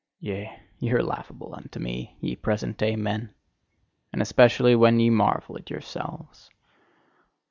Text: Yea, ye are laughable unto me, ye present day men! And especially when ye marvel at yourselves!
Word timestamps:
Yea, 0.19 0.59
ye 0.79 0.91
are 0.91 1.03
laughable 1.03 1.53
unto 1.53 1.79
me, 1.79 2.17
ye 2.21 2.35
present 2.35 2.75
day 2.75 2.95
men! 2.95 3.35
And 4.11 4.19
especially 4.19 4.75
when 4.75 4.99
ye 4.99 5.11
marvel 5.11 5.57
at 5.59 5.69
yourselves! 5.69 6.49